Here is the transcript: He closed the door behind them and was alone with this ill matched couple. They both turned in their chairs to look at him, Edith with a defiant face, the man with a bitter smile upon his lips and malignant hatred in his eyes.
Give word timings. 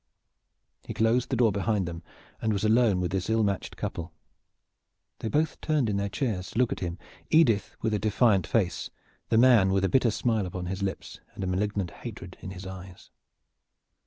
He 0.83 0.95
closed 0.95 1.29
the 1.29 1.35
door 1.35 1.51
behind 1.51 1.87
them 1.87 2.01
and 2.41 2.51
was 2.51 2.63
alone 2.63 3.01
with 3.01 3.11
this 3.11 3.29
ill 3.29 3.43
matched 3.43 3.77
couple. 3.77 4.11
They 5.19 5.27
both 5.29 5.61
turned 5.61 5.89
in 5.91 5.97
their 5.97 6.09
chairs 6.09 6.49
to 6.49 6.57
look 6.57 6.71
at 6.71 6.79
him, 6.79 6.97
Edith 7.29 7.75
with 7.83 7.93
a 7.93 7.99
defiant 7.99 8.47
face, 8.47 8.89
the 9.29 9.37
man 9.37 9.69
with 9.71 9.85
a 9.85 9.89
bitter 9.89 10.09
smile 10.09 10.47
upon 10.47 10.65
his 10.65 10.81
lips 10.81 11.19
and 11.35 11.45
malignant 11.47 11.91
hatred 11.91 12.35
in 12.41 12.49
his 12.49 12.65
eyes. 12.65 13.11